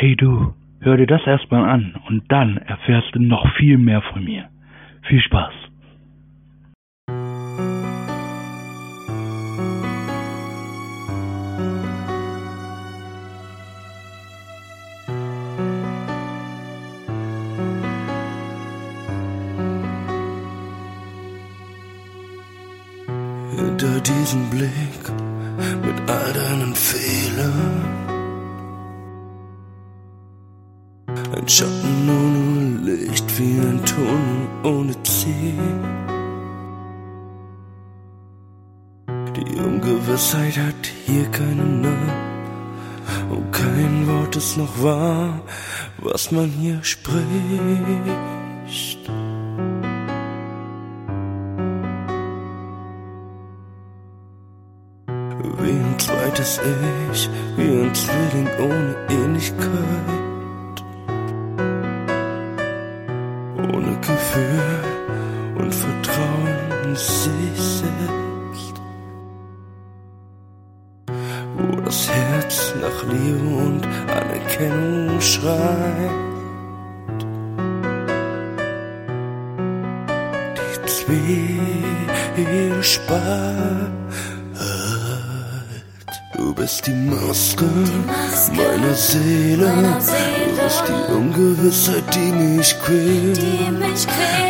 Hey 0.00 0.14
du, 0.14 0.54
hör 0.78 0.96
dir 0.96 1.08
das 1.08 1.26
erstmal 1.26 1.68
an 1.68 1.96
und 2.06 2.22
dann 2.30 2.56
erfährst 2.58 3.16
du 3.16 3.18
noch 3.18 3.44
viel 3.56 3.78
mehr 3.78 4.00
von 4.00 4.22
mir. 4.22 4.48
Viel 5.08 5.20
Spaß. 5.20 5.52
Hinter 23.56 24.00
diesem 24.02 24.48
Blick 24.50 25.02
mit 25.82 26.08
all 26.08 26.32
deinen 26.32 26.72
Fehlern. 26.76 28.07
Ein 31.36 31.48
Schatten 31.48 32.08
ohne 32.08 32.90
Licht 32.90 33.38
wie 33.38 33.60
ein 33.60 33.80
Tunnel 33.84 34.48
ohne 34.64 35.02
Ziel. 35.02 35.54
Die 39.36 39.56
Ungewissheit 39.56 40.56
hat 40.58 40.86
hier 41.06 41.24
keinen 41.30 41.82
Namen 41.82 42.28
und 43.30 43.52
kein 43.52 44.06
Wort 44.08 44.36
ist 44.36 44.56
noch 44.56 44.82
wahr, 44.82 45.40
was 45.98 46.32
man 46.32 46.46
hier 46.46 46.82
spricht. 46.82 47.18
Wie 55.60 55.70
ein 55.70 55.98
zweites 55.98 56.60
Ich, 57.12 57.28
wie 57.56 57.82
ein 57.82 57.94
Zwilling 57.94 58.48
ohne 58.60 58.96
Ähnlichkeit. 59.10 60.27
Ohne 63.72 63.96
Gefühl 64.00 64.82
und 65.56 65.74
Vertrauen 65.74 66.84
in 66.84 66.96
sich 66.96 67.60
selbst. 67.60 68.74
Wo 71.56 71.80
das 71.80 72.08
Herz 72.10 72.74
nach 72.80 73.02
Liebe 73.12 73.48
und 73.66 73.86
Anerkennung 74.10 75.20
schreit. 75.20 76.10
Die 80.56 80.86
Zwiespalt. 82.74 83.97
Du 86.58 86.64
bist 86.64 86.88
die 86.88 86.92
Maske, 86.92 87.66
meiner 88.52 88.92
Seele. 88.92 89.70
Du 89.70 90.56
bist 90.60 90.82
die 90.88 91.12
Ungewissheit, 91.12 92.02
die 92.12 92.32
mich 92.32 92.74
quält. 92.80 93.38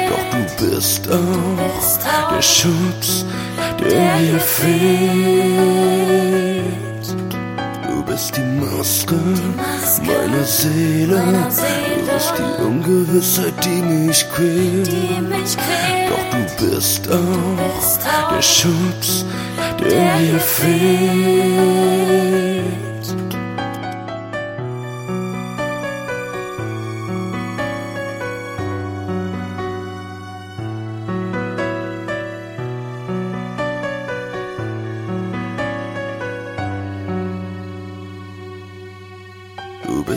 Doch 0.08 0.24
du 0.30 0.40
bist 0.64 1.06
auch 1.10 2.32
der 2.34 2.40
Schutz, 2.40 3.26
der 3.78 4.16
mir 4.16 4.40
fehlt. 4.40 4.74
Du 7.86 8.02
bist 8.10 8.38
die 8.38 8.48
Maske, 8.58 9.20
meiner 10.02 10.44
Seele. 10.44 11.16
Du 11.18 12.00
bist 12.10 12.32
die 12.38 12.62
Ungewissheit, 12.62 13.52
die 13.62 13.82
mich 13.82 14.26
quält. 14.30 14.88
Doch 16.08 16.24
du 16.30 16.40
bist 16.64 17.06
auch 17.10 18.32
der 18.34 18.42
Schutz, 18.42 19.26
der 19.90 20.18
mir 20.18 20.40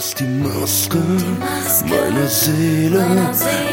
fehlt. 0.01 0.17
Du 0.17 0.17
bist 0.17 0.19
die 0.19 0.25
Maske, 0.25 0.97
meiner 1.85 2.27
Seele. 2.27 3.05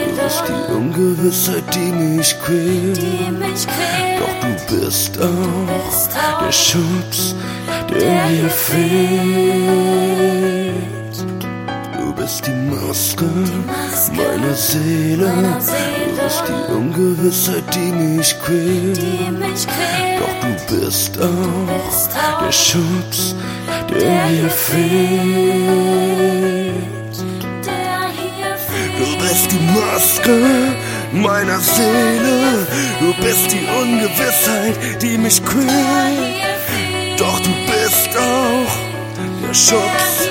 Du 0.07 0.23
bist 0.23 0.45
die 0.49 0.73
Ungewissheit, 0.73 1.75
die 1.75 1.93
mich 1.93 2.37
quält. 2.41 2.99
Doch 4.19 4.37
du 4.41 4.51
bist 4.77 5.19
auch 5.21 6.45
der 6.45 6.53
Schutz, 6.53 7.35
der 7.91 8.13
mir 8.29 8.51
fehlt. 8.51 8.79
Du 11.97 12.13
bist 12.15 12.47
die 12.47 12.53
Maske, 12.53 13.25
meiner 14.13 14.55
Seele. 14.55 15.33
Du 15.35 16.23
bist 16.23 16.43
die 16.47 16.73
Ungewissheit, 16.73 17.65
die 17.75 17.93
mich 17.93 18.39
quält. 18.41 18.99
Doch 20.19 20.37
du 20.43 20.51
bist 20.77 21.19
auch 21.19 22.45
der 22.45 22.53
Schutz, 22.53 23.35
der 23.91 24.27
mir 24.29 24.51
fehlt. 24.51 25.79
Du 28.99 29.19
bist 29.19 29.53
die 29.53 29.61
Maske 29.79 30.39
meiner 31.13 31.61
Seele. 31.61 32.67
Du 33.01 33.15
bist 33.23 33.53
die 33.53 33.67
Ungewissheit, 33.81 35.03
die 35.03 35.19
mich 35.19 35.45
quält. 35.45 37.19
Doch 37.19 37.41
du 37.41 37.51
bist 37.67 38.17
auch 38.17 38.73
der 39.47 39.55
Schutz. 39.55 40.29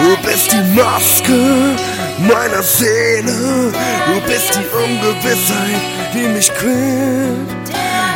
Du 0.00 0.28
bist 0.28 0.52
die 0.52 0.64
Maske 0.74 1.76
meiner 2.18 2.62
Seele. 2.62 3.72
Du 4.06 4.20
bist 4.30 4.50
die 4.54 4.68
Ungewissheit, 4.84 5.80
die 6.12 6.28
mich 6.28 6.52
quält. 6.54 7.54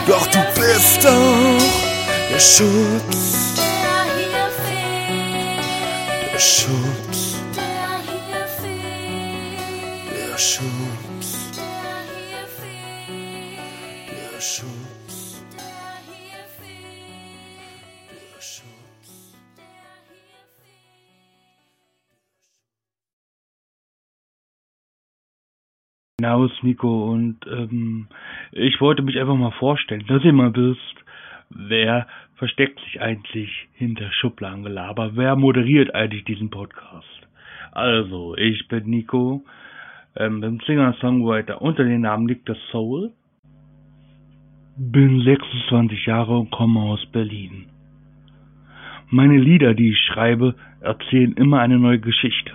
Doch 0.07 0.27
du 0.27 0.39
bist 0.73 1.07
auch 1.07 1.63
der 2.31 2.41
Schutz. 2.41 3.55
Der 6.33 6.39
Schutz. 6.39 7.37
Der 10.11 10.39
Schutz. 10.39 11.29
Der 14.11 14.41
Schutz. 14.41 14.88
Servus 26.21 26.51
Nico 26.65 27.13
und 27.13 27.47
ähm, 27.47 28.09
ich 28.51 28.81
wollte 28.81 29.03
mich 29.03 29.21
einfach 29.21 29.37
mal 29.37 29.53
vorstellen, 29.53 30.05
dass 30.09 30.25
ihr 30.25 30.33
mal 30.33 30.53
wisst, 30.53 30.97
wer 31.49 32.09
versteckt 32.35 32.81
sich 32.81 33.01
eigentlich 33.01 33.69
hinter 33.75 34.11
Schubladengelaber, 34.11 35.13
wer 35.15 35.37
moderiert 35.37 35.95
eigentlich 35.95 36.25
diesen 36.25 36.51
Podcast. 36.51 37.07
Also, 37.71 38.35
ich 38.37 38.67
bin 38.67 38.91
Nico, 38.91 39.45
ähm, 40.17 40.41
bin 40.41 40.61
Singer-Songwriter 40.67 41.63
unter 41.63 41.85
dem 41.85 42.01
Namen 42.01 42.27
Nick 42.27 42.43
the 42.49 42.55
Soul, 42.73 43.13
bin 44.77 45.21
26 45.23 46.05
Jahre 46.07 46.37
und 46.37 46.51
komme 46.51 46.81
aus 46.81 47.07
Berlin. 47.13 47.67
Meine 49.09 49.39
Lieder, 49.39 49.73
die 49.73 49.91
ich 49.91 50.01
schreibe, 50.01 50.57
erzählen 50.81 51.35
immer 51.35 51.61
eine 51.61 51.79
neue 51.79 52.01
Geschichte. 52.01 52.55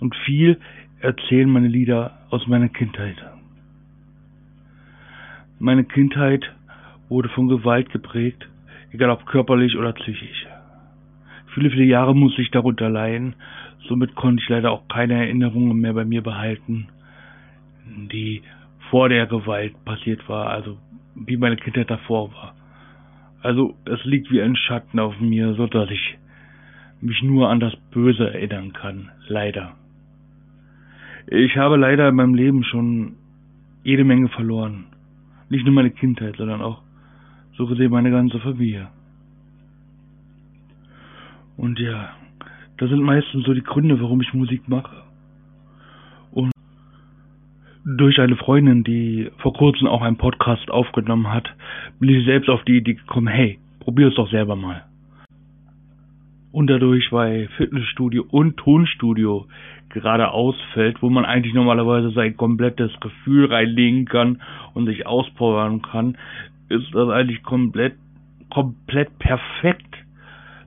Und 0.00 0.16
viel 0.24 0.58
erzählen 1.02 1.50
meine 1.50 1.68
Lieder 1.68 2.12
aus 2.30 2.46
meiner 2.46 2.68
Kindheit. 2.68 3.16
Meine 5.58 5.84
Kindheit 5.84 6.44
wurde 7.08 7.28
von 7.28 7.48
Gewalt 7.48 7.90
geprägt, 7.90 8.48
egal 8.92 9.10
ob 9.10 9.26
körperlich 9.26 9.76
oder 9.76 9.92
psychisch. 9.92 10.46
Viele, 11.54 11.70
viele 11.70 11.84
Jahre 11.84 12.14
musste 12.14 12.40
ich 12.40 12.50
darunter 12.50 12.88
leiden, 12.88 13.34
somit 13.88 14.14
konnte 14.14 14.42
ich 14.42 14.48
leider 14.48 14.70
auch 14.70 14.88
keine 14.88 15.14
Erinnerungen 15.14 15.76
mehr 15.78 15.92
bei 15.92 16.04
mir 16.04 16.22
behalten, 16.22 16.88
die 17.84 18.42
vor 18.90 19.08
der 19.08 19.26
Gewalt 19.26 19.84
passiert 19.84 20.28
war, 20.28 20.50
also 20.50 20.78
wie 21.14 21.36
meine 21.36 21.56
Kindheit 21.56 21.90
davor 21.90 22.32
war. 22.32 22.54
Also 23.42 23.74
es 23.84 24.04
liegt 24.04 24.30
wie 24.30 24.40
ein 24.40 24.56
Schatten 24.56 25.00
auf 25.00 25.18
mir, 25.20 25.54
so 25.54 25.66
dass 25.66 25.90
ich 25.90 26.16
mich 27.00 27.22
nur 27.22 27.50
an 27.50 27.58
das 27.58 27.74
Böse 27.90 28.32
erinnern 28.32 28.72
kann, 28.72 29.10
leider. 29.26 29.74
Ich 31.26 31.56
habe 31.56 31.76
leider 31.76 32.08
in 32.08 32.16
meinem 32.16 32.34
Leben 32.34 32.64
schon 32.64 33.14
jede 33.84 34.04
Menge 34.04 34.28
verloren. 34.28 34.84
Nicht 35.48 35.64
nur 35.64 35.74
meine 35.74 35.90
Kindheit, 35.90 36.36
sondern 36.36 36.62
auch 36.62 36.82
so 37.56 37.66
gesehen 37.66 37.90
meine 37.90 38.10
ganze 38.10 38.38
Familie. 38.40 38.88
Und 41.56 41.78
ja, 41.78 42.10
das 42.78 42.90
sind 42.90 43.02
meistens 43.02 43.44
so 43.44 43.54
die 43.54 43.62
Gründe, 43.62 44.00
warum 44.00 44.20
ich 44.20 44.32
Musik 44.34 44.68
mache. 44.68 45.02
Und 46.32 46.50
durch 47.84 48.18
eine 48.18 48.36
Freundin, 48.36 48.84
die 48.84 49.30
vor 49.38 49.52
kurzem 49.52 49.86
auch 49.86 50.02
einen 50.02 50.16
Podcast 50.16 50.70
aufgenommen 50.70 51.32
hat, 51.32 51.48
bin 52.00 52.08
ich 52.08 52.24
selbst 52.24 52.48
auf 52.48 52.64
die 52.64 52.78
Idee 52.78 52.94
gekommen, 52.94 53.28
hey, 53.28 53.58
probier 53.80 54.08
es 54.08 54.14
doch 54.14 54.30
selber 54.30 54.56
mal. 54.56 54.84
und 56.52 56.66
dadurch 56.68 57.10
bei 57.10 57.48
Fitnessstudio 57.56 58.24
und 58.30 58.56
Tonstudio 58.58 59.46
gerade 59.92 60.30
ausfällt, 60.30 61.02
wo 61.02 61.10
man 61.10 61.24
eigentlich 61.24 61.54
normalerweise 61.54 62.10
sein 62.10 62.36
komplettes 62.36 62.90
Gefühl 63.00 63.46
reinlegen 63.46 64.06
kann 64.06 64.42
und 64.74 64.86
sich 64.86 65.06
auspowern 65.06 65.82
kann, 65.82 66.16
ist 66.68 66.94
das 66.94 67.08
eigentlich 67.08 67.42
komplett, 67.42 67.94
komplett 68.50 69.18
perfekt 69.18 69.94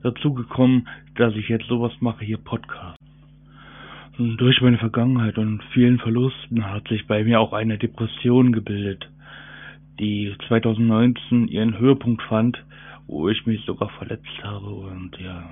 dazu 0.03 0.33
gekommen, 0.33 0.87
dass 1.15 1.35
ich 1.35 1.49
jetzt 1.49 1.67
sowas 1.67 1.91
mache, 1.99 2.23
hier 2.23 2.37
Podcast. 2.37 2.99
Und 4.17 4.37
durch 4.37 4.61
meine 4.61 4.77
Vergangenheit 4.77 5.37
und 5.37 5.61
vielen 5.73 5.99
Verlusten 5.99 6.65
hat 6.65 6.87
sich 6.87 7.05
bei 7.07 7.23
mir 7.23 7.39
auch 7.41 7.51
eine 7.51 7.77
Depression 7.77 8.53
gebildet, 8.53 9.09
die 9.99 10.33
2019 10.47 11.47
ihren 11.47 11.77
Höhepunkt 11.77 12.21
fand, 12.23 12.63
wo 13.07 13.27
ich 13.29 13.45
mich 13.45 13.65
sogar 13.65 13.89
verletzt 13.89 14.43
habe 14.43 14.67
und 14.67 15.17
ja. 15.19 15.49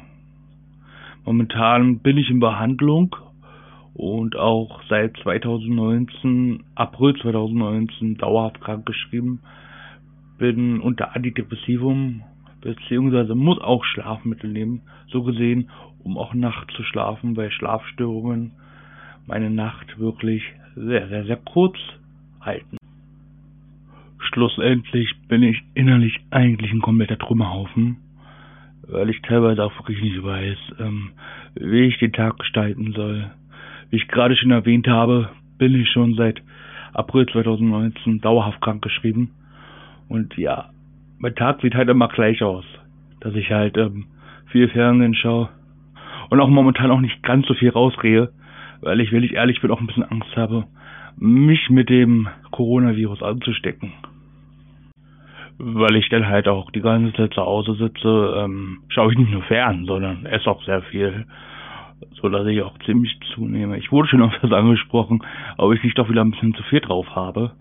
Momentan 1.25 1.99
bin 1.99 2.17
ich 2.17 2.29
in 2.29 2.39
Behandlung 2.39 3.15
und 3.93 4.35
auch 4.35 4.81
seit 4.89 5.15
2019, 5.17 6.63
April 6.75 7.15
2019 7.21 8.17
dauerhaft 8.17 8.61
krankgeschrieben, 8.61 9.39
bin 10.37 10.81
unter 10.81 11.15
Antidepressivum 11.15 12.23
beziehungsweise 12.61 13.35
muss 13.35 13.59
auch 13.59 13.83
Schlafmittel 13.83 14.49
nehmen, 14.49 14.81
so 15.07 15.23
gesehen, 15.23 15.69
um 15.99 16.17
auch 16.17 16.33
nachts 16.33 16.73
zu 16.75 16.83
schlafen, 16.83 17.35
weil 17.35 17.51
Schlafstörungen 17.51 18.53
meine 19.27 19.49
Nacht 19.49 19.99
wirklich 19.99 20.43
sehr, 20.75 21.07
sehr, 21.09 21.25
sehr 21.25 21.37
kurz 21.37 21.77
halten. 22.41 22.77
Schlussendlich 24.19 25.13
bin 25.27 25.43
ich 25.43 25.61
innerlich 25.73 26.19
eigentlich 26.31 26.71
ein 26.71 26.81
kompletter 26.81 27.17
Trümmerhaufen, 27.17 27.97
weil 28.87 29.09
ich 29.09 29.21
teilweise 29.21 29.63
auch 29.63 29.77
wirklich 29.79 30.01
nicht 30.01 30.23
weiß, 30.23 30.57
ähm, 30.79 31.11
wie 31.55 31.81
ich 31.81 31.99
den 31.99 32.13
Tag 32.13 32.39
gestalten 32.39 32.93
soll. 32.93 33.31
Wie 33.93 33.97
ich 33.97 34.07
gerade 34.07 34.35
schon 34.35 34.49
erwähnt 34.49 34.87
habe, 34.87 35.29
bin 35.59 35.79
ich 35.79 35.87
schon 35.91 36.15
seit 36.15 36.41
April 36.93 37.27
2019 37.27 38.21
dauerhaft 38.21 38.59
krankgeschrieben. 38.59 39.29
Und 40.09 40.35
ja, 40.35 40.71
mein 41.19 41.35
Tag 41.35 41.61
sieht 41.61 41.75
halt 41.75 41.89
immer 41.89 42.07
gleich 42.07 42.41
aus. 42.41 42.65
Dass 43.19 43.35
ich 43.35 43.51
halt 43.51 43.77
ähm, 43.77 44.05
viel 44.47 44.67
Fernsehen 44.69 45.13
schaue 45.13 45.49
und 46.31 46.39
auch 46.39 46.49
momentan 46.49 46.89
auch 46.89 47.01
nicht 47.01 47.21
ganz 47.21 47.45
so 47.45 47.53
viel 47.53 47.69
rausgehe, 47.69 48.31
weil 48.81 48.99
ich, 48.99 49.11
wenn 49.11 49.21
ich 49.21 49.33
ehrlich 49.33 49.61
bin, 49.61 49.69
auch 49.69 49.79
ein 49.79 49.85
bisschen 49.85 50.09
Angst 50.09 50.35
habe, 50.35 50.65
mich 51.17 51.69
mit 51.69 51.87
dem 51.91 52.27
Coronavirus 52.49 53.21
anzustecken 53.21 53.93
weil 55.59 55.95
ich 55.97 56.09
dann 56.09 56.27
halt 56.27 56.47
auch 56.47 56.71
die 56.71 56.81
ganze 56.81 57.13
Zeit 57.13 57.35
zu 57.35 57.41
Hause 57.41 57.75
sitze, 57.75 58.43
ähm, 58.43 58.79
schaue 58.89 59.11
ich 59.11 59.19
nicht 59.19 59.31
nur 59.31 59.43
fern, 59.43 59.85
sondern 59.85 60.25
esse 60.25 60.49
auch 60.49 60.63
sehr 60.63 60.81
viel, 60.81 61.25
so 62.11 62.29
dass 62.29 62.47
ich 62.47 62.61
auch 62.61 62.77
ziemlich 62.85 63.17
zunehme. 63.33 63.77
Ich 63.77 63.91
wurde 63.91 64.07
schon 64.07 64.21
öfters 64.23 64.51
angesprochen, 64.51 65.23
ob 65.57 65.73
ich 65.73 65.83
nicht 65.83 65.97
doch 65.97 66.09
wieder 66.09 66.21
ein 66.23 66.31
bisschen 66.31 66.53
zu 66.55 66.63
viel 66.63 66.79
drauf 66.79 67.07
habe, 67.15 67.51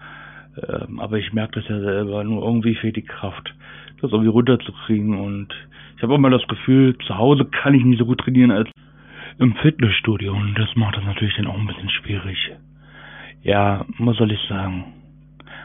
ähm, 0.68 1.00
aber 1.00 1.18
ich 1.18 1.32
merke 1.32 1.60
das 1.60 1.68
ja 1.68 1.80
selber, 1.80 2.24
nur 2.24 2.44
irgendwie 2.44 2.74
fehlt 2.74 2.96
die 2.96 3.02
Kraft, 3.02 3.54
das 4.00 4.12
irgendwie 4.12 4.30
runterzukriegen 4.30 5.18
und 5.18 5.48
ich 5.96 6.02
habe 6.02 6.14
immer 6.14 6.30
das 6.30 6.46
Gefühl, 6.48 6.96
zu 7.06 7.16
Hause 7.16 7.44
kann 7.44 7.74
ich 7.74 7.84
nicht 7.84 7.98
so 7.98 8.06
gut 8.06 8.20
trainieren 8.20 8.50
als 8.50 8.70
im 9.38 9.54
Fitnessstudio 9.56 10.32
und 10.32 10.58
das 10.58 10.74
macht 10.76 10.96
das 10.96 11.04
natürlich 11.04 11.34
dann 11.36 11.46
auch 11.46 11.58
ein 11.58 11.66
bisschen 11.66 11.90
schwierig. 11.90 12.50
Ja, 13.42 13.84
was 13.98 14.16
soll 14.16 14.30
ich 14.30 14.40
sagen? 14.48 14.84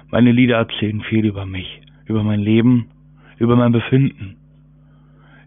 Meine 0.10 0.32
Lieder 0.32 0.58
erzählen 0.58 1.02
viel 1.02 1.26
über 1.26 1.46
mich 1.46 1.82
über 2.08 2.24
mein 2.24 2.40
Leben, 2.40 2.88
über 3.38 3.56
mein 3.56 3.72
Befinden. 3.72 4.38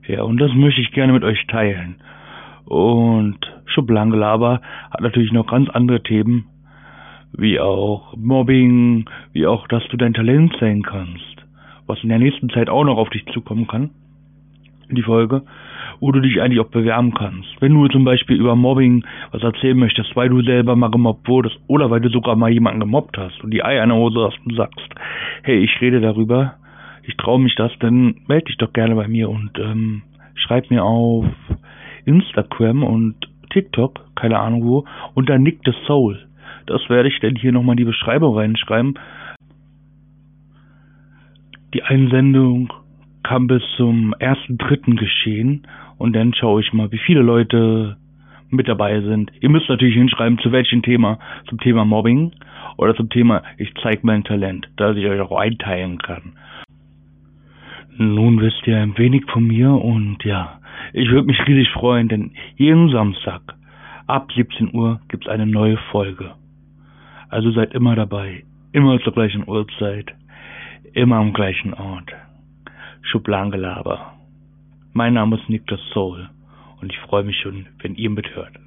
Ja, 0.07 0.23
und 0.23 0.39
das 0.39 0.53
möchte 0.55 0.81
ich 0.81 0.93
gerne 0.93 1.13
mit 1.13 1.25
euch 1.25 1.47
teilen. 1.47 1.97
Und 2.71 3.37
Schublankelaber 3.67 4.61
hat 4.93 5.01
natürlich 5.01 5.33
noch 5.33 5.49
ganz 5.49 5.69
andere 5.71 6.05
Themen, 6.05 6.45
wie 7.33 7.59
auch 7.59 8.15
Mobbing, 8.17 9.07
wie 9.33 9.49
auch, 9.49 9.67
dass 9.67 9.83
du 9.89 9.97
dein 9.97 10.15
Talent 10.15 10.57
sein 10.61 10.83
kannst, 10.83 11.45
was 11.89 12.01
in 12.05 12.11
der 12.11 12.21
nächsten 12.21 12.49
Zeit 12.49 12.71
auch 12.71 12.85
noch 12.85 12.97
auf 12.97 13.11
dich 13.11 13.27
zukommen 13.33 13.67
kann, 13.67 13.91
in 14.89 14.95
die 14.95 15.03
Folge, 15.03 15.43
wo 15.99 16.13
du 16.13 16.21
dich 16.21 16.41
eigentlich 16.41 16.61
auch 16.61 16.71
bewerben 16.71 17.13
kannst. 17.13 17.49
Wenn 17.59 17.75
du 17.75 17.89
zum 17.89 18.05
Beispiel 18.05 18.37
über 18.37 18.55
Mobbing 18.55 19.05
was 19.33 19.43
erzählen 19.43 19.77
möchtest, 19.77 20.15
weil 20.15 20.29
du 20.29 20.41
selber 20.41 20.77
mal 20.77 20.93
gemobbt 20.93 21.27
wurdest 21.27 21.59
oder 21.67 21.91
weil 21.91 22.01
du 22.01 22.09
sogar 22.09 22.37
mal 22.37 22.53
jemanden 22.53 22.79
gemobbt 22.79 23.19
hast 23.19 23.43
und 23.43 23.51
die 23.51 23.65
Eier 23.65 23.83
in 23.83 23.89
der 23.89 23.99
Hose 23.99 24.29
hast 24.29 24.39
und 24.47 24.55
sagst, 24.55 24.89
hey, 25.43 25.59
ich 25.59 25.81
rede 25.81 26.01
darüber, 26.01 26.55
ich 27.03 27.17
traue 27.17 27.41
mich 27.41 27.57
das, 27.57 27.73
dann 27.81 28.15
melde 28.29 28.45
dich 28.45 28.59
doch 28.59 28.73
gerne 28.73 28.95
bei 28.95 29.09
mir 29.09 29.29
und 29.29 29.59
ähm, 29.59 30.03
schreib 30.37 30.71
mir 30.71 30.85
auf 30.85 31.27
Instagram 32.05 32.83
und 32.83 33.17
TikTok, 33.51 34.01
keine 34.15 34.39
Ahnung 34.39 34.65
wo, 34.65 34.85
unter 35.15 35.39
Nick 35.39 35.61
the 35.65 35.73
Soul. 35.87 36.19
Das 36.67 36.89
werde 36.89 37.09
ich 37.09 37.19
dann 37.21 37.37
hier 37.37 37.53
nochmal 37.53 37.75
in 37.75 37.79
die 37.79 37.85
Beschreibung 37.85 38.37
reinschreiben. 38.37 38.95
Die 41.75 41.83
Einsendung 41.83 42.73
kann 43.23 43.47
bis 43.47 43.63
zum 43.77 44.15
ersten 44.19 44.59
dritten 44.59 44.97
geschehen 44.97 45.67
und 45.99 46.15
dann 46.15 46.35
schaue 46.35 46.61
ich 46.63 46.73
mal, 46.73 46.91
wie 46.93 46.99
viele 46.99 47.23
Leute 47.23 47.97
mit 48.51 48.69
dabei 48.69 49.01
sind. 49.01 49.31
Ihr 49.41 49.51
müsst 49.51 49.69
natürlich 49.69 49.95
hinschreiben, 49.95 50.39
zu 50.39 50.53
welchem 50.53 50.83
Thema. 50.83 51.19
Zum 51.49 51.59
Thema 51.59 51.85
Mobbing 51.85 52.33
oder 52.77 52.95
zum 52.95 53.09
Thema 53.11 53.43
ich 53.59 53.73
zeige 53.83 54.01
mein 54.03 54.25
Talent, 54.25 54.69
dass 54.77 54.97
ich 54.97 55.07
euch 55.07 55.21
auch 55.21 55.39
einteilen 55.39 55.99
kann. 55.99 56.33
Nun 57.97 58.41
wisst 58.41 58.67
ihr 58.67 58.79
ein 58.79 58.97
wenig 58.97 59.25
von 59.31 59.47
mir 59.47 59.73
und 59.73 60.25
ja, 60.25 60.60
ich 60.93 61.11
würde 61.11 61.27
mich 61.27 61.47
riesig 61.47 61.71
freuen, 61.71 62.09
denn 62.09 62.33
jeden 62.57 62.91
Samstag 62.91 63.43
ab 64.07 64.31
17 64.35 64.75
Uhr 64.75 65.01
gibt's 65.09 65.29
eine 65.29 65.47
neue 65.47 65.77
Folge. 65.91 66.33
Also 67.29 67.53
seid 67.53 67.75
immer 67.75 67.95
dabei, 67.95 68.45
immer 68.73 69.01
zur 69.01 69.13
gleichen 69.13 69.49
Uhrzeit, 69.49 70.13
immer 70.93 71.17
am 71.17 71.33
gleichen 71.33 71.75
Ort. 71.75 72.11
Schubladengelaber. 73.03 74.15
Mein 74.93 75.15
Name 75.15 75.37
ist 75.37 75.49
the 75.49 75.77
Soul 75.93 76.29
und 76.81 76.93
ich 76.93 76.99
freue 76.99 77.25
mich 77.25 77.39
schon, 77.39 77.67
wenn 77.81 77.95
ihr 77.95 78.11
mithört. 78.11 78.59